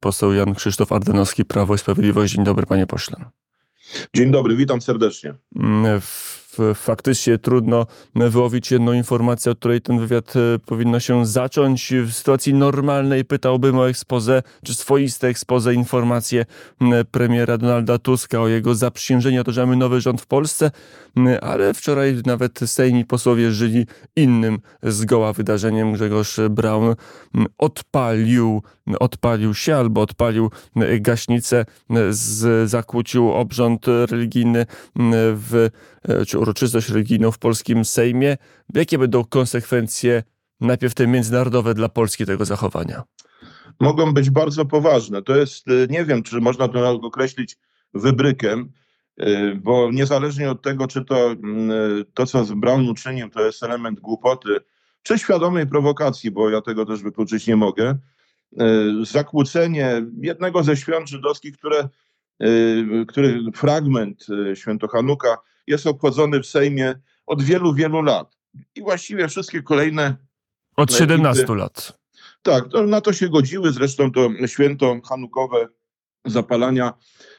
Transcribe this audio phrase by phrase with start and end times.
[0.00, 2.34] Poseł Jan Krzysztof Ardanowski, Prawo i Sprawiedliwość.
[2.34, 3.24] Dzień dobry, panie pośle.
[4.14, 5.34] Dzień dobry, witam serdecznie.
[5.56, 6.00] Mm,
[6.74, 11.92] faktycznie trudno wyłowić jedną informację, od której ten wywiad e, powinno się zacząć.
[12.06, 16.44] W sytuacji normalnej pytałbym o ekspozę, czy swoiste ekspozę, informacje
[17.10, 20.70] premiera Donalda Tuska o jego zaprzysiężeniu, to, że mamy nowy rząd w Polsce,
[21.40, 25.92] ale wczoraj nawet sejmi posłowie żyli innym zgoła wydarzeniem.
[25.92, 26.94] Grzegorz Braun
[27.58, 28.62] odpalił,
[29.00, 30.50] odpalił się albo odpalił
[31.00, 31.64] gaśnicę,
[32.10, 34.66] z, zakłócił obrząd religijny
[35.34, 35.68] w,
[36.26, 38.36] czy uroczystość religijną w polskim Sejmie.
[38.74, 40.22] Jakie będą konsekwencje
[40.60, 43.02] najpierw te międzynarodowe dla Polski tego zachowania?
[43.80, 45.22] Mogą być bardzo poważne.
[45.22, 47.56] To jest, y, nie wiem, czy można to określić
[47.94, 48.72] wybrykiem,
[49.22, 53.62] y, bo niezależnie od tego, czy to, mm, y, to co Brown uczynił, to jest
[53.62, 54.48] element głupoty,
[55.02, 57.98] czy świadomej prowokacji, bo ja tego też wykluczyć nie mogę,
[59.02, 61.88] zakłócenie jednego ze świąt żydowskich, które,
[63.08, 65.38] który fragment święto Hanuka
[65.68, 66.94] jest obchodzony w Sejmie
[67.26, 68.36] od wielu, wielu lat.
[68.74, 70.16] I właściwie wszystkie kolejne.
[70.76, 71.98] Od 17 ekipy, lat.
[72.42, 73.72] Tak, to, na to się godziły.
[73.72, 75.68] Zresztą to święto hanukowe
[76.24, 76.92] zapalania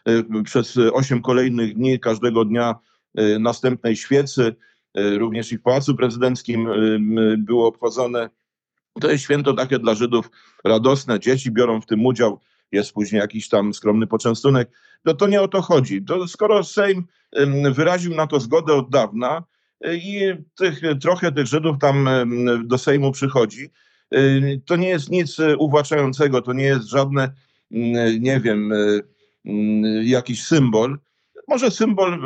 [0.10, 2.76] y, przez osiem kolejnych dni, każdego dnia
[3.20, 4.56] y, następnej świecy,
[4.98, 6.70] y, również i w Pałacu Prezydenckim
[7.38, 8.30] było obchodzone.
[9.02, 10.32] To jest święto takie dla Żydów
[10.64, 12.40] radosne, dzieci biorą w tym udział,
[12.72, 14.72] jest później jakiś tam skromny poczęstunek.
[15.06, 16.04] No to nie o to chodzi.
[16.04, 17.04] To skoro Sejm
[17.72, 19.44] wyraził na to zgodę od dawna
[19.88, 20.20] y, i
[20.56, 22.10] tych, trochę tych Żydów tam
[22.66, 23.70] do Sejmu przychodzi.
[24.66, 27.34] To nie jest nic y, uwłaczającego, to nie jest żadne,
[28.20, 28.74] nie wiem,
[30.04, 31.00] jakiś symbol.
[31.48, 32.22] Może symbol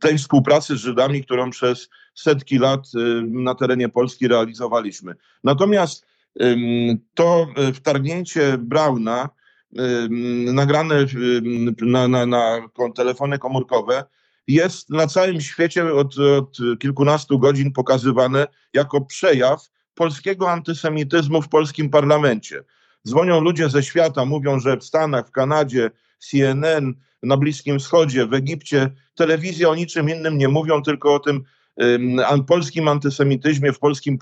[0.00, 2.86] tej współpracy z Żydami, którą przez setki lat
[3.22, 5.14] na terenie Polski realizowaliśmy.
[5.44, 6.06] Natomiast
[7.14, 9.28] to wtargnięcie Brauna
[10.52, 11.06] nagrane
[11.82, 14.04] na, na, na telefony komórkowe
[14.46, 21.90] jest na całym świecie od, od kilkunastu godzin pokazywane jako przejaw polskiego antysemityzmu w polskim
[21.90, 22.64] parlamencie.
[23.08, 28.34] Dzwonią ludzie ze świata, mówią, że w Stanach, w Kanadzie, CNN, na Bliskim Wschodzie, w
[28.34, 31.42] Egipcie, telewizja o niczym innym nie mówią, tylko o tym
[31.76, 34.18] um, polskim antysemityzmie w polskim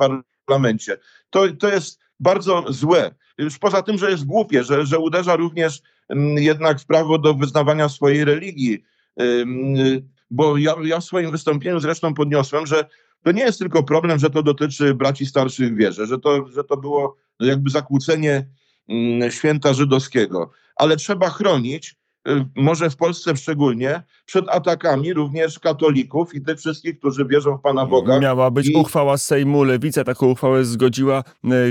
[0.47, 0.97] parlamencie.
[1.31, 3.15] To, to jest bardzo złe.
[3.39, 7.35] Już poza tym, że jest głupie, że, że uderza również mm, jednak w prawo do
[7.35, 8.85] wyznawania swojej religii.
[10.31, 12.89] Bo ja, ja w swoim wystąpieniu zresztą podniosłem, że
[13.23, 16.65] to nie jest tylko problem, że to dotyczy braci starszych w wierze, że to, że
[16.65, 18.47] to było jakby zakłócenie
[18.89, 22.00] mm, święta żydowskiego, ale trzeba chronić
[22.57, 27.87] może w Polsce szczególnie, przed atakami również katolików i tych wszystkich, którzy wierzą w Pana
[27.87, 28.21] Boga.
[28.21, 28.75] Miała być I...
[28.75, 31.23] uchwała Sejmu, Lewica taką uchwałę zgodziła, y,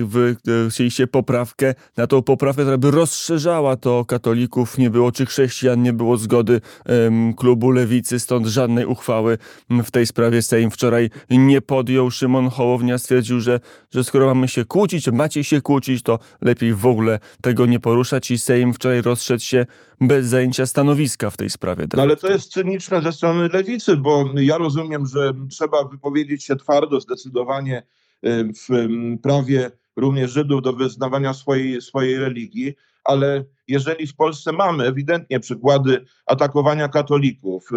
[0.06, 0.36] w, y,
[0.70, 5.94] chcieliście poprawkę na tą poprawkę, która by rozszerzała to katolików, nie było czy chrześcijan, nie
[5.94, 9.38] było zgody um, klubu Lewicy, stąd żadnej uchwały
[9.70, 12.12] w tej sprawie Sejm wczoraj nie podjął.
[12.12, 13.60] Szymon Hołownia stwierdził, że,
[13.92, 18.32] że skoro mamy się kłócić, macie się kłócić, to lepiej w ogóle tego nie poruszać
[18.32, 19.66] i Sejm wczoraj rozszedł się
[20.02, 21.88] bez zajęcia stanowiska w tej sprawie.
[21.94, 26.56] No ale to jest cyniczne ze strony lewicy, bo ja rozumiem, że trzeba wypowiedzieć się
[26.56, 27.84] twardo, zdecydowanie
[28.26, 28.88] y, w
[29.24, 32.74] prawie również Żydów do wyznawania swojej, swojej religii,
[33.04, 37.76] ale jeżeli w Polsce mamy ewidentnie przykłady atakowania katolików, y,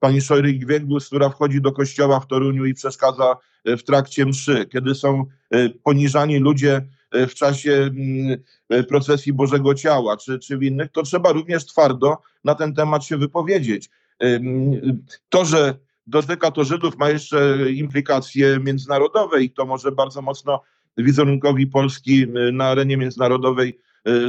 [0.00, 3.36] pani Szojryk Wieglus, która wchodzi do kościoła w Toruniu i przeszkadza
[3.68, 5.24] y, w trakcie mszy, kiedy są
[5.82, 6.82] poniżani ludzie
[7.28, 12.54] w czasie mm, procesji Bożego Ciała czy, czy w innych, to trzeba również twardo na
[12.54, 13.90] ten temat się wypowiedzieć.
[15.28, 15.74] To, że
[16.06, 20.62] dotyka to Żydów, ma jeszcze implikacje międzynarodowe i to może bardzo mocno
[20.96, 23.80] wizerunkowi Polski na arenie międzynarodowej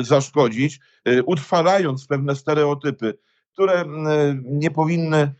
[0.01, 0.79] zaszkodzić,
[1.25, 3.17] utrwalając pewne stereotypy,
[3.53, 3.85] które
[4.43, 5.31] nie powinny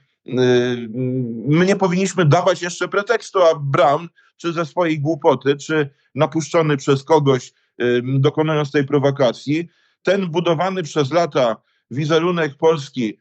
[1.47, 4.07] my nie powinniśmy dawać jeszcze pretekstu, a Brown,
[4.37, 7.53] czy ze swojej głupoty, czy napuszczony przez kogoś,
[8.03, 9.69] dokonując tej prowokacji,
[10.03, 11.55] ten budowany przez lata
[11.91, 13.17] wizerunek Polski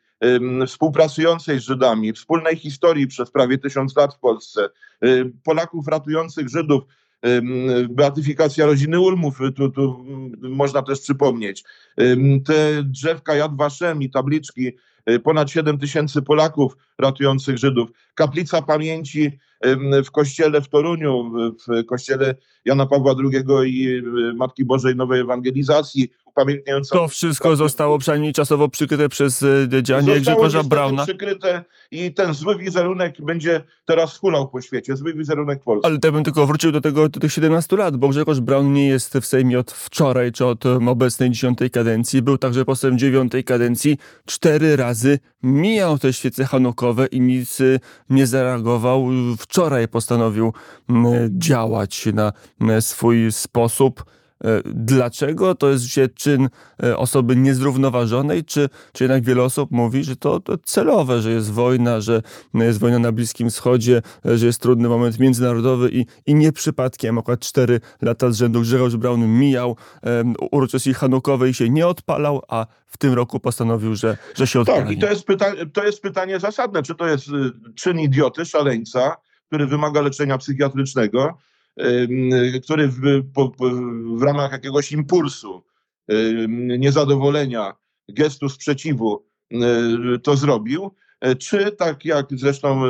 [0.67, 4.69] współpracującej z Żydami, wspólnej historii przez prawie tysiąc lat w Polsce,
[5.45, 6.83] Polaków ratujących Żydów,
[7.89, 10.05] beatyfikacja rodziny Ulmów, tu, tu
[10.43, 11.65] można też przypomnieć.
[12.47, 14.75] Te drzewka Yad Vashem i tabliczki, y,
[15.23, 17.91] ponad 7 tysięcy Polaków ratujących Żydów.
[18.15, 19.39] Kaplica pamięci
[20.05, 21.33] w kościele w Toruniu,
[21.69, 22.35] w kościele
[22.65, 24.03] Jana Pawła II i y,
[24.35, 26.09] Matki Bożej Nowej Ewangelizacji,
[26.91, 31.05] To wszystko zostało przynajmniej czasowo przykryte przez e, działanie Grzegorza Brauna.
[31.05, 35.87] przykryte i ten zły wizerunek będzie teraz hulał po świecie, zły wizerunek Polski.
[35.87, 38.73] Ale to ja bym tylko wrócił do tego, do tych 17 lat, bo Grzegorz Braun
[38.73, 42.23] nie jest w Sejmie od wczoraj, czy od obecnej dziesiątej kadencji.
[42.23, 43.99] Był także posłem dziewiątej kadencji.
[44.27, 47.81] Cztery razy mijał te świece hanukowe i nic y,
[48.11, 49.09] nie zareagował.
[49.39, 50.53] Wczoraj postanowił
[51.39, 52.33] działać na
[52.81, 54.05] swój sposób.
[54.45, 55.55] E, Dlaczego?
[55.55, 56.49] To jest się czyn
[56.83, 61.53] e, osoby niezrównoważonej, czy, czy jednak wiele osób mówi, że to, to celowe, że jest
[61.53, 62.23] wojna, że
[62.55, 67.19] jest wojna na Bliskim Wschodzie, e, że jest trudny moment międzynarodowy i, i nie przypadkiem
[67.19, 72.43] akurat cztery lata z rzędu Grzegorz Braun mijał um, uroczystości hanukowej i się nie odpalał,
[72.49, 74.81] a w tym roku postanowił, że, że się odpali.
[74.81, 77.33] Tak, i to jest, pyta- to jest pytanie zasadne, czy to jest y,
[77.75, 79.17] czyn idioty, szaleńca,
[79.47, 81.39] który wymaga leczenia psychiatrycznego,
[82.65, 83.01] który w,
[84.17, 85.65] w ramach jakiegoś impulsu,
[86.79, 87.75] niezadowolenia,
[88.09, 90.95] gestu sprzeciwu y, to zrobił,
[91.27, 92.83] y, czy tak jak zresztą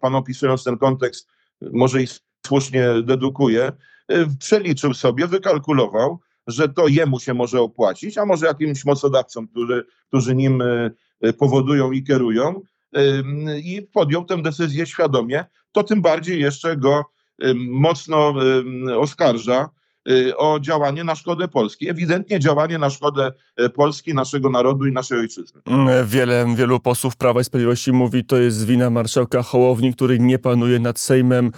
[0.00, 1.28] pan opisując ten kontekst,
[1.72, 2.06] może i
[2.46, 3.72] słusznie dedukuje,
[4.12, 9.86] y, przeliczył sobie, wykalkulował, że to jemu się może opłacić, a może jakimś mocodawcom, którzy,
[10.08, 12.60] którzy nim y, powodują i kierują,
[13.62, 17.04] i podjął tę decyzję świadomie, to tym bardziej jeszcze go
[17.56, 18.34] mocno
[18.96, 19.68] oskarża
[20.36, 21.88] o działanie na szkodę Polski.
[21.88, 25.60] Ewidentnie działanie na szkodę y, Polski, naszego narodu i naszej ojczyzny.
[25.66, 30.38] Mm, Wiele, wielu posłów Prawa i Sprawiedliwości mówi, to jest wina marszałka Hołowni, który nie
[30.38, 31.46] panuje nad Sejmem.
[31.46, 31.50] E,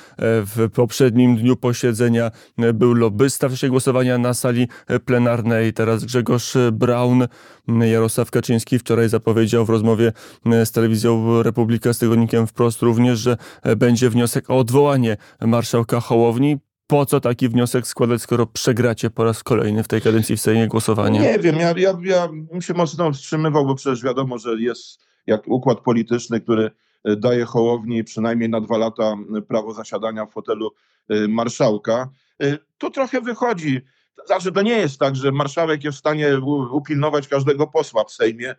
[0.43, 5.73] W poprzednim dniu posiedzenia e, był lobbysta w czasie głosowania na sali e, plenarnej.
[5.73, 7.27] Teraz Grzegorz Braun.
[7.69, 10.13] Mm, Jarosław Kaczyński wczoraj zapowiedział w rozmowie
[10.47, 16.01] e, z telewizją Republika, z tygodnikiem wprost również, że e, będzie wniosek o odwołanie marszałka
[16.01, 16.59] Hołowni.
[16.91, 20.69] Po co taki wniosek składać, skoro przegracie po raz kolejny w tej kadencji w Sejmie
[20.69, 21.21] głosowanie?
[21.21, 25.49] Nie wiem, ja, ja, ja bym się mocno wstrzymywał, bo przecież wiadomo, że jest jak
[25.49, 26.71] układ polityczny, który
[27.09, 29.17] y, daje Hołowni przynajmniej na dwa lata
[29.49, 30.71] prawo zasiadania w fotelu
[31.11, 32.09] y, marszałka.
[32.43, 33.81] Y, To trochę wychodzi.
[34.27, 36.41] Znaczy, to nie jest tak, że marszałek jest w stanie
[36.73, 38.55] upilnować każdego posła w Sejmie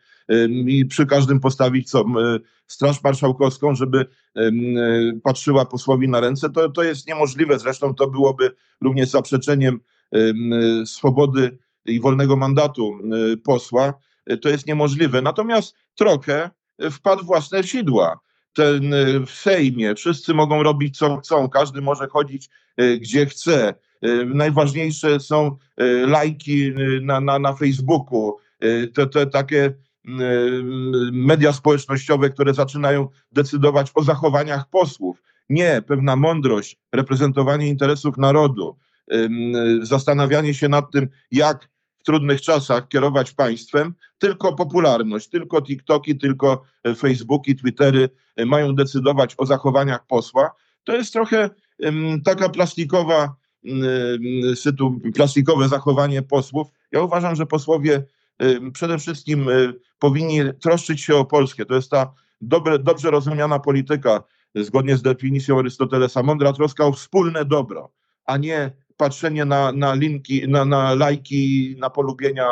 [0.68, 2.06] i przy każdym postawić co,
[2.68, 4.06] straż marszałkowską, żeby
[4.38, 6.50] y, patrzyła posłowi na ręce.
[6.50, 7.60] To, to jest niemożliwe.
[7.60, 9.80] Zresztą to byłoby również zaprzeczeniem
[10.86, 13.00] swobody i wolnego mandatu
[13.34, 13.94] y, posła,
[14.32, 15.22] y, to jest niemożliwe.
[15.22, 16.50] Natomiast trochę
[16.92, 18.20] wpadł własne sidła.
[18.54, 18.94] Ten
[19.26, 22.50] w Sejmie wszyscy mogą robić co chcą, każdy może chodzić
[23.00, 23.74] gdzie chce.
[24.06, 28.38] Y, Najważniejsze są y, lajki y, na, na, na Facebooku,
[28.94, 29.74] te, te takie
[31.12, 35.24] media społecznościowe, które zaczynają decydować o zachowaniach posłów.
[35.50, 38.78] Nie, pewna mądrość, reprezentowanie interesów narodu,
[39.82, 41.70] zastanawianie się nad tym, jak
[42.02, 48.76] w trudnych czasach kierować państwem, tylko popularność, tylko TikToki, tylko e, Facebooki, Twittery e, mają
[48.76, 50.52] decydować o zachowaniach posła.
[50.84, 51.50] To jest trochę
[52.26, 53.36] taka plastikowa,
[54.56, 56.68] sytu, plastikowe zachowanie posłów.
[56.92, 58.04] Ja uważam, że posłowie
[58.44, 61.66] ym, przede wszystkim y, powinni troszczyć się o Polskę.
[61.66, 64.24] To jest ta dobre, dobrze rozumiana polityka,
[64.56, 67.92] zgodnie z definicją Arystotelesa, mądra troska o wspólne dobro,
[68.26, 72.48] a nie patrzenie na, na linki, na, na lajki, na polubienia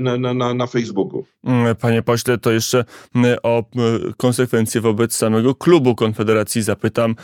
[0.00, 1.24] na, na, na, Facebooku.
[1.44, 2.84] Mm, Panie pośle, to jeszcze
[3.14, 7.14] mm, o mm, konsekwencje wobec samego klubu Konfederacji zapytam.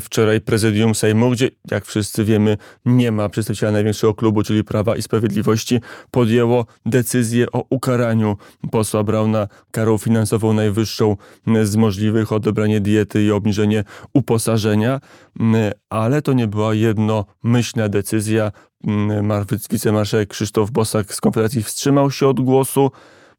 [0.00, 5.02] Wczoraj prezydium Sejmu, gdzie jak wszyscy wiemy nie ma przedstawiciela największego klubu, czyli Prawa i
[5.02, 8.36] Sprawiedliwości, podjęło decyzję o ukaraniu
[8.70, 11.16] posła Brauna karą finansową najwyższą
[11.62, 13.84] z możliwych, odebranie diety i obniżenie
[14.14, 15.00] uposażenia,
[15.90, 18.52] ale to nie była jednomyślna decyzja.
[18.84, 22.90] Mm, mar- Wicemarszałek Krzysztof Bosak z Konfederacji wstrzymał się od głosu.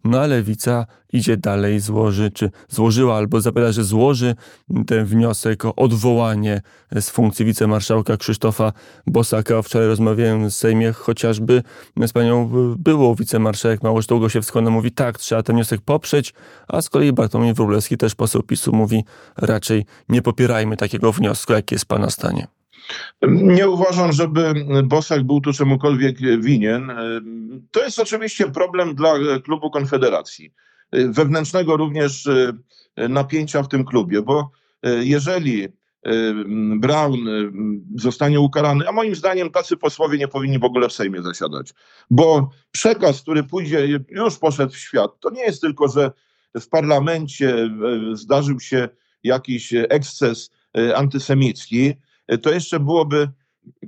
[0.04, 4.36] No a lewica idzie dalej, złoży, czy złożyła, albo zapowiada, że złoży
[4.88, 6.62] ten wniosek o odwołanie
[7.00, 8.74] z funkcji wicemarszałka Krzysztofa
[9.08, 9.62] Bosaka.
[9.62, 11.64] Wczoraj rozmawiałem z Sejmie chociażby
[12.08, 14.60] z panią byłą wicemarszałek Małgorzatą Gosiewską.
[14.60, 16.34] Ona mówi tak, trzeba ten wniosek poprzeć,
[16.68, 19.04] a z kolei Bartłomiej Wróblewski, też poseł PiSu, mówi
[19.38, 21.54] raczej nie popierajmy takiego wniosku.
[21.54, 22.59] Jakie jest pana stanie?
[23.28, 26.92] Nie uważam, żeby Bosak był tu czemukolwiek winien.
[27.72, 30.54] To jest oczywiście problem dla klubu Konfederacji.
[30.92, 32.30] Wewnętrznego również
[32.98, 34.52] napięcia w tym klubie, bo
[35.02, 35.68] jeżeli
[36.76, 37.18] Brown
[37.96, 41.74] zostanie ukarany, a moim zdaniem tacy posłowie nie powinni w ogóle w Sejmie zasiadać,
[42.10, 46.12] bo przekaz, który pójdzie, już poszedł w świat, to nie jest tylko, że
[46.60, 47.70] w parlamencie
[48.14, 48.90] zdarzył się
[49.24, 50.52] jakiś eksces
[50.96, 51.94] antysemicki,
[52.38, 53.30] to jeszcze byłoby,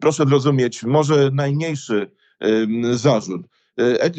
[0.02, 2.12] proszę zrozumieć, może najmniejszy
[2.92, 3.42] zarzut.
[3.80, 4.12] e,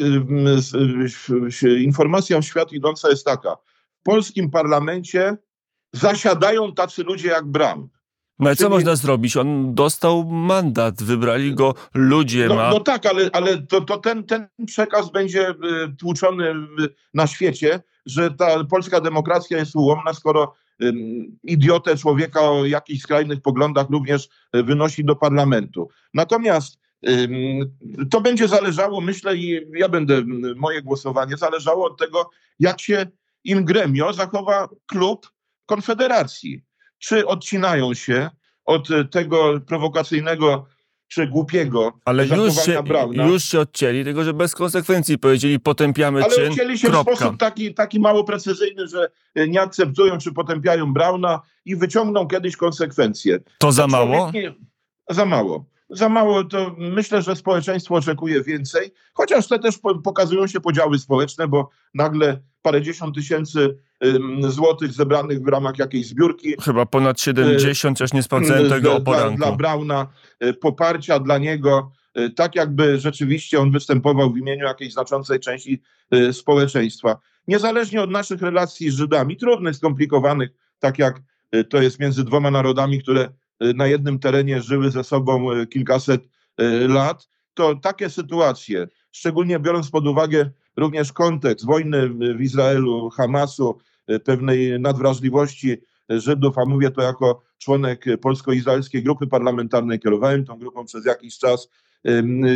[1.63, 3.55] e, informacja w świat idąca jest taka.
[3.99, 5.37] W polskim parlamencie
[5.93, 7.89] zasiadają tacy ludzie jak Brown.
[8.39, 9.37] No i co można zrobić?
[9.37, 12.47] On dostał mandat, wybrali go ludzie.
[12.47, 12.69] No, ma...
[12.69, 15.55] no tak, ale, ale to, to ten, ten przekaz będzie y,
[15.99, 16.53] tłuczony
[17.13, 20.55] na świecie, że ta polska demokracja jest ułomna, skoro
[21.43, 25.89] idiotę człowieka o jakichś skrajnych poglądach również y, wynosi do parlamentu.
[26.13, 26.83] Natomiast
[28.11, 30.21] to będzie zależało, myślę, i ja będę,
[30.55, 33.05] moje głosowanie zależało od tego, jak się
[33.43, 35.31] im gremio zachowa klub
[35.65, 36.63] Konfederacji
[36.99, 38.29] czy odcinają się
[38.65, 40.65] od tego prowokacyjnego
[41.13, 43.25] czy głupiego Ale już się, Brauna.
[43.25, 47.13] już się odcięli, tylko że bez konsekwencji powiedzieli potępiamy Ale czyn, odcięli się kropka.
[47.13, 52.27] w sposób taki, taki mało precyzyjny, że e, nie akceptują czy potępiają Brauna i wyciągną
[52.27, 53.39] kiedyś konsekwencje.
[53.57, 54.31] To za mało?
[54.33, 54.53] Nie,
[55.09, 55.65] za mało.
[55.93, 61.47] Za mało to myślę, że społeczeństwo oczekuje więcej, chociaż te też pokazują się podziały społeczne,
[61.47, 63.77] bo nagle parędziesiąt tysięcy
[64.47, 66.55] złotych zebranych w ramach jakiejś zbiórki.
[66.61, 69.37] Chyba ponad 70, aż nie sprawdzałem tego o poranku.
[69.37, 70.07] Dla, dla Brauna,
[70.39, 75.81] e, poparcia dla niego, e, tak jakby rzeczywiście on występował w imieniu jakiejś znaczącej części
[76.31, 77.17] społeczeństwa.
[77.47, 81.21] Niezależnie od naszych relacji z Żydami, trudnych, skomplikowanych, tak jak
[81.69, 83.29] to jest między dwoma narodami, które
[83.75, 86.21] na jednym terenie żyły ze sobą kilkaset
[86.87, 93.77] lat, to takie sytuacje, szczególnie biorąc pod uwagę również kontekst wojny w Izraelu, Hamasu,
[94.23, 95.77] pewnej nadwrażliwości
[96.09, 101.69] Żydów, a mówię to jako członek polsko-izraelskiej grupy parlamentarnej, kierowałem tą grupą przez jakiś czas,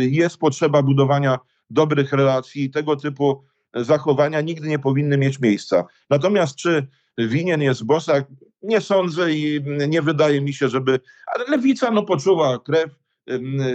[0.00, 1.38] jest potrzeba budowania
[1.70, 5.84] dobrych relacji i tego typu zachowania nigdy nie powinny mieć miejsca.
[6.10, 6.86] Natomiast czy
[7.18, 8.26] winien jest Bosak?
[8.62, 11.00] Nie sądzę i nie wydaje mi się, żeby...
[11.34, 12.90] Ale lewica no poczuła krew,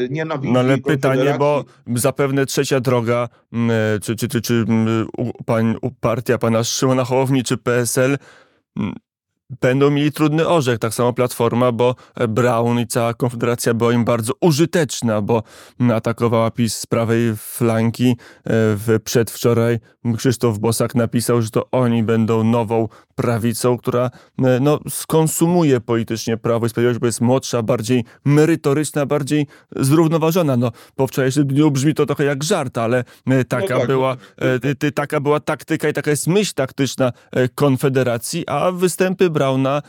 [0.09, 0.53] nienawidzi.
[0.53, 3.29] No ale pytanie, bo zapewne trzecia droga,
[4.01, 4.65] czy, czy, czy, czy
[5.45, 8.17] pań, partia pana Szymona Hołowni, czy PSL
[9.61, 10.79] będą mieli trudny orzech.
[10.79, 11.95] Tak samo Platforma, bo
[12.29, 15.43] Brown i cała Konfederacja była im bardzo użyteczna, bo
[15.93, 18.09] atakowała PiS z prawej flanki.
[18.09, 18.15] E,
[18.75, 19.79] w przedwczoraj
[20.17, 24.09] Krzysztof Bosak napisał, że to oni będą nową prawicą, która
[24.43, 30.57] e, no, skonsumuje politycznie Prawo i Sprawiedliwość, bo jest młodsza, bardziej merytoryczna, bardziej zrównoważona.
[30.57, 34.17] No, po wczorajszym dniu brzmi to trochę jak żart, ale e, taka, no tak, była,
[34.41, 34.91] no.
[34.95, 37.11] taka była taktyka i taka jest myśl taktyczna
[37.55, 39.81] Konfederacji, a występy Brauna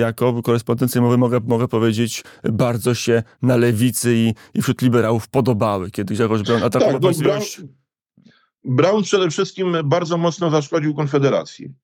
[0.00, 5.90] jako korespondent sejmowy mogę, mogę powiedzieć bardzo się na lewicy i, i wśród liberałów podobały,
[5.90, 7.42] kiedy Grzegorz Braun atakował tak, Brown,
[8.64, 11.74] Brown przede wszystkim bardzo mocno zaszkodził Konfederacji,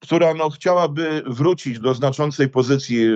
[0.00, 3.06] która no, chciałaby wrócić do znaczącej pozycji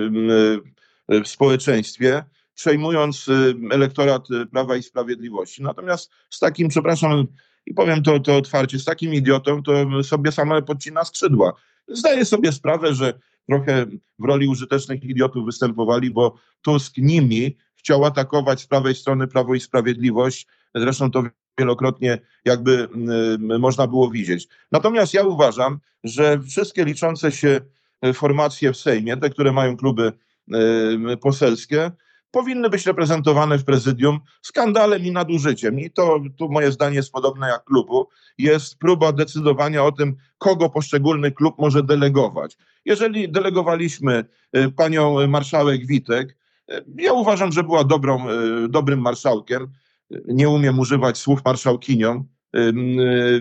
[1.09, 2.23] w społeczeństwie,
[2.55, 3.29] przejmując
[3.71, 5.63] elektorat Prawa i Sprawiedliwości.
[5.63, 7.27] Natomiast z takim, przepraszam,
[7.65, 11.53] i powiem to, to otwarcie, z takim idiotą to sobie same podcina skrzydła.
[11.87, 13.19] Zdaję sobie sprawę, że
[13.49, 13.85] trochę
[14.19, 19.59] w roli użytecznych idiotów występowali, bo Tusk nimi chciał atakować z prawej strony Prawo i
[19.59, 20.47] Sprawiedliwość.
[20.75, 21.23] Zresztą to
[21.59, 22.87] wielokrotnie jakby
[23.51, 24.47] y, można było widzieć.
[24.71, 27.61] Natomiast ja uważam, że wszystkie liczące się
[28.13, 30.11] formacje w Sejmie, te, które mają kluby
[31.13, 31.91] y, poselskie,
[32.35, 35.79] powinny być reprezentowane w prezydium skandalem i nadużyciem.
[35.79, 38.07] I to tu moje zdanie jest podobne jak klubu.
[38.37, 42.57] Jest próba decydowania o tym, kogo poszczególny klub może delegować.
[42.85, 44.25] Jeżeli delegowaliśmy
[44.57, 46.37] y, panią marszałek Witek,
[46.71, 49.67] y, ja uważam, że była dobrą, y, dobrym marszałkiem.
[50.09, 52.25] Nie umiem używać słów marszałkinią.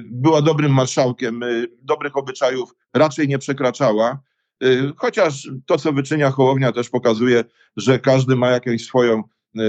[0.04, 1.40] Była dobrym marszałkiem,
[1.82, 4.22] dobrych obyczajów raczej nie przekraczała.
[4.64, 7.44] Y, chociaż to, co wyczynia Hołownia, też pokazuje,
[7.76, 9.22] że każdy ma jakiś swoją,
[9.58, 9.62] y,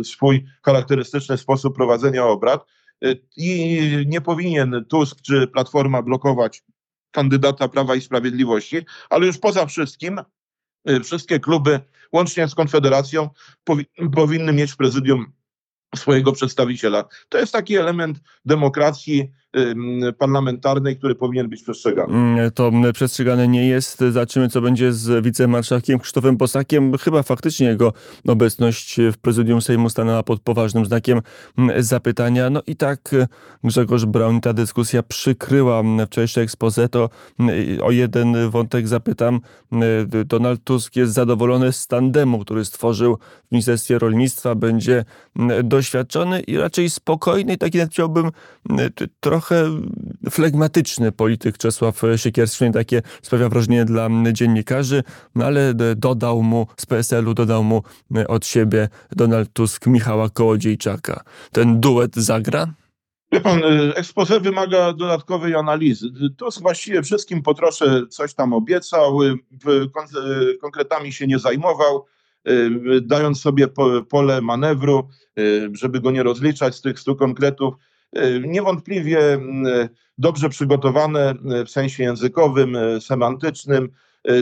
[0.00, 2.64] y, swój charakterystyczny sposób prowadzenia obrad
[3.36, 6.64] i nie powinien Tusk czy Platforma blokować
[7.10, 8.76] kandydata Prawa i Sprawiedliwości,
[9.10, 10.20] ale już poza wszystkim
[11.04, 11.80] wszystkie kluby,
[12.12, 13.28] łącznie z Konfederacją,
[13.64, 15.32] powi powinny mieć w prezydium
[15.96, 17.04] swojego przedstawiciela.
[17.28, 19.30] To jest taki element demokracji
[20.18, 22.14] parlamentarnej, który powinien być przestrzegany.
[22.14, 24.04] Mm, to przestrzegane nie jest.
[24.10, 26.98] Zobaczymy, co będzie z wicemarszałkiem Krzysztofem Bosakiem.
[26.98, 27.92] Chyba faktycznie jego
[28.26, 31.20] obecność w prezydium Sejmu stanęła pod poważnym znakiem
[31.78, 32.50] zapytania.
[32.50, 33.14] No i tak
[33.64, 36.88] Grzegorz Braun, ta dyskusja przykryła wczorajsze expose.
[36.88, 37.10] To
[37.82, 39.40] o jeden wątek zapytam.
[40.24, 44.54] Donald Tusk jest zadowolony z tandemu, który stworzył w Ministerstwie Rolnictwa.
[44.54, 45.04] Będzie
[45.64, 47.56] doświadczony i raczej spokojny.
[47.56, 48.30] Taki nawet chciałbym
[49.20, 49.80] trochę trochę
[50.30, 55.02] flegmatyczny polityk Czesław Siekierski, przynajmniej takie sprawia wrażenie dla dziennikarzy,
[55.34, 57.82] no ale dodał mu z PSL-u, dodał mu
[58.28, 61.24] od siebie Donald Tusk Michała Kołodziejczaka.
[61.52, 62.74] Ten duet zagra?
[63.32, 63.60] Wie pan,
[63.94, 66.06] ekspose wymaga dodatkowej analizy.
[66.36, 69.18] Tusk właściwie wszystkim po trosze coś tam obiecał,
[70.60, 72.04] konkretami się nie zajmował,
[73.02, 73.68] dając sobie
[74.08, 75.08] pole manewru,
[75.72, 77.74] żeby go nie rozliczać z tych stu konkretów.
[78.40, 79.18] Niewątpliwie
[80.18, 81.34] dobrze przygotowane
[81.66, 83.88] w sensie językowym, semantycznym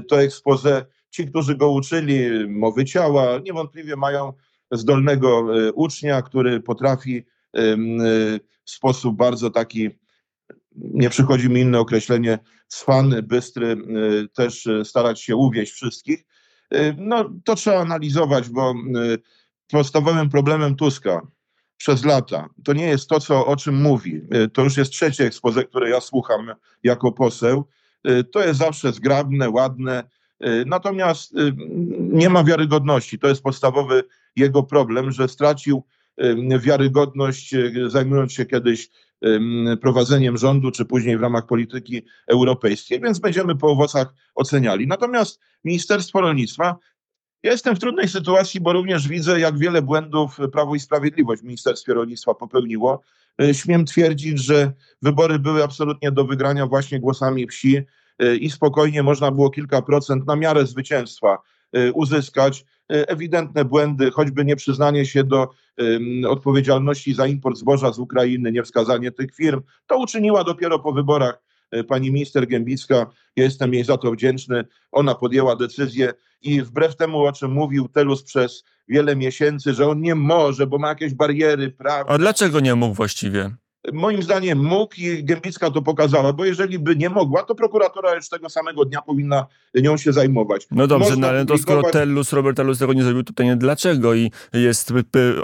[0.08, 0.86] to expose.
[1.10, 4.32] Ci, którzy go uczyli mowy ciała, niewątpliwie mają
[4.72, 7.24] zdolnego ucznia, który potrafi
[8.64, 9.90] w sposób bardzo taki,
[10.76, 13.76] nie przychodzi mi inne określenie, cwany, bystry,
[14.34, 16.24] też starać się uwieść wszystkich.
[16.96, 18.74] No to trzeba analizować, bo
[19.70, 21.26] podstawowym problemem Tuska
[21.76, 24.20] przez lata to nie jest to, co, o czym mówi.
[24.52, 27.64] To już jest trzecie ekspoze, które ja słucham jako poseł.
[28.32, 30.04] To jest zawsze zgrabne, ładne,
[30.66, 31.34] natomiast
[31.98, 33.18] nie ma wiarygodności.
[33.18, 34.02] To jest podstawowy
[34.36, 35.82] jego problem, że stracił
[36.60, 37.54] wiarygodność,
[37.86, 38.88] zajmując się kiedyś
[39.80, 44.86] prowadzeniem rządu, czy później w ramach polityki europejskiej, więc będziemy po owocach oceniali.
[44.86, 46.76] Natomiast Ministerstwo Rolnictwa,
[47.46, 51.44] ja jestem w trudnej sytuacji, bo również widzę, jak wiele błędów Prawo i Sprawiedliwość w
[51.44, 53.00] Ministerstwie Rolnictwa popełniło.
[53.52, 54.72] Śmiem twierdzić, że
[55.02, 57.82] wybory były absolutnie do wygrania właśnie głosami wsi
[58.40, 61.38] i spokojnie można było kilka procent na miarę zwycięstwa
[61.94, 62.64] uzyskać.
[62.88, 65.48] Ewidentne błędy, choćby nieprzyznanie się do
[66.28, 71.42] odpowiedzialności za import zboża z Ukrainy, niewskazanie tych firm, to uczyniła dopiero po wyborach
[71.88, 73.06] pani minister Gębicka.
[73.36, 74.64] Ja jestem jej za to wdzięczny.
[74.92, 80.00] Ona podjęła decyzję i wbrew temu, o czym mówił Telus przez wiele miesięcy, że on
[80.00, 82.12] nie może, bo ma jakieś bariery prawne.
[82.12, 83.50] A dlaczego nie mógł właściwie?
[83.92, 88.28] Moim zdaniem mógł i Gębicka to pokazała, bo jeżeli by nie mogła, to prokuratora już
[88.28, 90.66] tego samego dnia powinna nią się zajmować.
[90.70, 94.14] No dobrze, no ale to skoro Tellus, Robert Tellus tego nie zrobił, to pytanie dlaczego?
[94.14, 94.92] I jest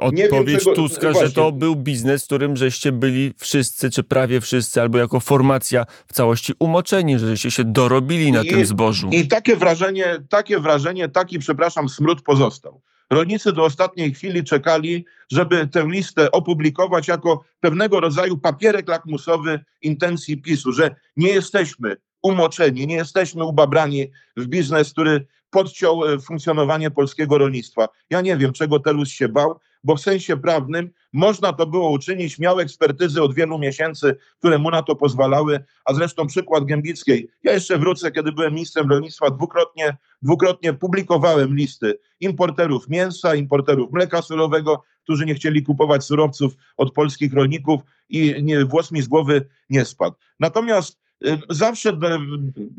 [0.00, 4.80] odpowiedź czego, Tuska, że to był biznes, w którym żeście byli wszyscy, czy prawie wszyscy,
[4.80, 9.08] albo jako formacja w całości umoczeni, że żeście się dorobili na I, tym zbożu.
[9.12, 12.80] I takie wrażenie, takie wrażenie, taki, przepraszam, smród pozostał.
[13.12, 20.42] Rolnicy do ostatniej chwili czekali, żeby tę listę opublikować jako pewnego rodzaju papierek lakmusowy intencji
[20.42, 27.88] PiSu, że nie jesteśmy umoczeni, nie jesteśmy ubabrani w biznes, który podciął funkcjonowanie polskiego rolnictwa.
[28.10, 32.38] Ja nie wiem, czego Telus się bał, bo w sensie prawnym można to było uczynić,
[32.38, 37.28] miał ekspertyzy od wielu miesięcy, które mu na to pozwalały, a zresztą przykład Gębickiej.
[37.42, 44.22] Ja jeszcze wrócę, kiedy byłem ministrem rolnictwa, dwukrotnie, dwukrotnie publikowałem listy importerów mięsa, importerów mleka
[44.22, 49.48] surowego, którzy nie chcieli kupować surowców od polskich rolników i nie, włos mi z głowy
[49.70, 50.16] nie spadł.
[50.40, 51.98] Natomiast y, zawsze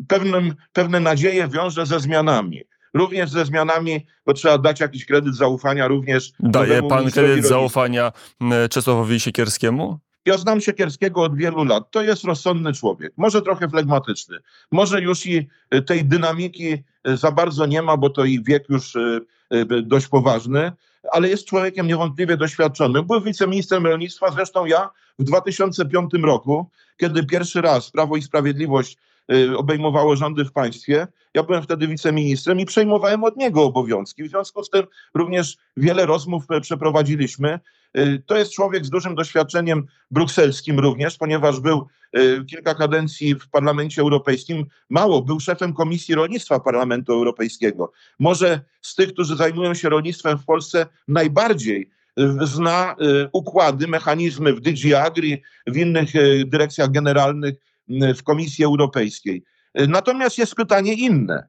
[0.08, 5.88] pewnym, pewne nadzieje wiąże ze zmianami również ze zmianami, bo trzeba dać jakiś kredyt zaufania
[5.88, 6.32] również.
[6.40, 8.12] Daje pan kredyt zaufania
[8.70, 10.00] Czesławowi Siekierskiemu?
[10.26, 11.92] Ja znam Siekierskiego od wielu lat.
[11.92, 13.14] To jest rozsądny człowiek.
[13.18, 14.38] Może trochę flegmatyczny.
[14.72, 15.48] Może już i
[15.86, 18.98] tej dynamiki za bardzo nie ma, bo to i wiek już
[19.84, 20.72] dość poważny,
[21.12, 23.06] ale jest człowiekiem niewątpliwie doświadczonym.
[23.08, 28.98] Był wiceministrem rolnictwa, zresztą ja w 2005 roku, kiedy pierwszy raz Prawo i Sprawiedliwość
[29.58, 31.08] obejmowało rządy w państwie.
[31.34, 34.24] Ja byłem wtedy wiceministrem i przejmowałem od niego obowiązki.
[34.24, 34.84] W związku z tym
[35.14, 37.60] również wiele rozmów e, przeprowadziliśmy.
[37.98, 43.50] Y, to jest człowiek z dużym doświadczeniem brukselskim również, ponieważ był y, kilka kadencji w
[43.50, 44.66] Parlamencie Europejskim.
[44.90, 47.92] Mało, był szefem Komisji Rolnictwa Parlamentu Europejskiego.
[48.20, 51.90] Może z tych, którzy zajmują się rolnictwem w Polsce, najbardziej
[52.42, 52.96] zna
[53.32, 56.10] układy, mechanizmy w DG Agri, w innych
[56.46, 57.56] dyrekcjach generalnych
[57.88, 59.44] w Komisji Europejskiej.
[59.76, 61.48] Natomiast jest pytanie inne.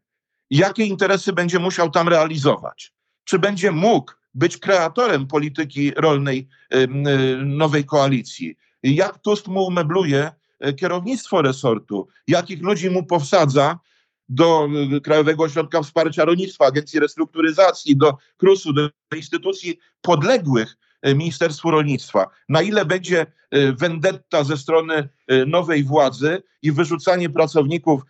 [0.51, 2.92] Jakie interesy będzie musiał tam realizować?
[3.25, 6.49] Czy będzie mógł być kreatorem polityki rolnej
[7.44, 8.57] nowej koalicji?
[8.83, 12.09] Jak Tusk mu umebluje e, kierownictwo resortu?
[12.29, 13.79] Jakich ludzi mu powsadza
[14.29, 14.68] do
[15.03, 22.27] Krajowego Ośrodka Wsparcia Rolnictwa, Agencji Restrukturyzacji, do KRUS-u, do instytucji podległych Ministerstwu Rolnictwa.
[22.49, 28.03] Na ile będzie e, vendetta ze strony e, nowej władzy i wyrzucanie pracowników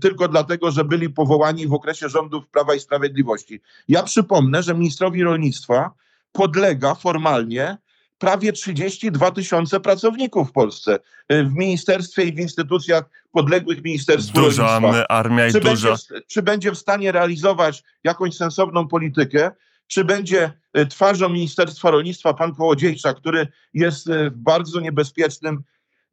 [0.00, 3.60] tylko dlatego, że byli powołani w okresie rządów Prawa i Sprawiedliwości.
[3.88, 5.90] Ja przypomnę, że ministrowi rolnictwa
[6.32, 7.78] podlega formalnie
[8.18, 10.98] prawie 32 tysiące pracowników w Polsce
[11.30, 15.08] w ministerstwie i w instytucjach podległych ministerstwu Duża rolnictwa.
[15.08, 15.88] armia i czy duża...
[15.88, 19.50] Będzie, czy będzie w stanie realizować jakąś sensowną politykę?
[19.92, 20.52] czy będzie e,
[20.90, 25.62] twarzą Ministerstwa Rolnictwa pan Kołodziejczak, który jest e, w bardzo niebezpiecznym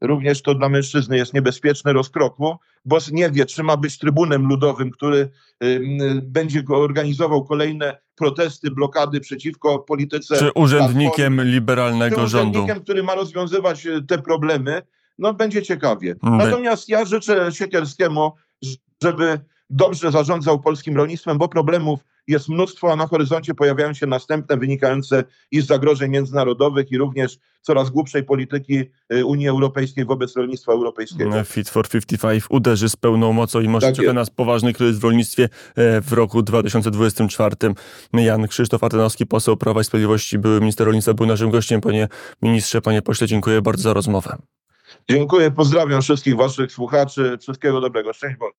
[0.02, 4.92] również to dla mężczyzny jest niebezpieczne rozkroku, bo nie wie, czy ma być trybunem ludowym,
[4.92, 5.30] który
[5.64, 10.38] ym, będzie go organizował kolejne protesty, blokady przeciwko polityce.
[10.38, 12.50] Czy urzędnikiem liberalnego Tym rządu?
[12.50, 14.82] urzędnikiem, który ma rozwiązywać te problemy,
[15.18, 16.16] no będzie ciekawie.
[16.24, 18.32] My- Natomiast ja życzę Siekierskiemu,
[19.04, 24.58] żeby dobrze zarządzał polskim rolnictwem, bo problemów jest mnóstwo, a na horyzoncie pojawiają się następne
[24.58, 30.72] wynikające i z zagrożeń międzynarodowych i również coraz głupszej polityki e, Unii Europejskiej wobec rolnictwa
[30.72, 31.44] europejskiego.
[31.44, 35.04] Fit for 55 uderzy z pełną mocą i może Tak czeka nas poważny kryzys w
[35.04, 35.44] rolnictwie
[35.76, 37.56] e, w roku 2024.
[38.14, 41.82] Jan Krzysztof Ardanowski, poseł Prawa i Sprawiedliwości, były minister rolnictwa, był naszym gościem.
[41.82, 42.08] Panie
[42.42, 44.38] ministrze, panie pośle, dziękuję bardzo za rozmowę.
[45.10, 48.48] Dziękuję, pozdrawiam wszystkich waszych słuchaczy, wszystkiego dobrego, szczęść Boże.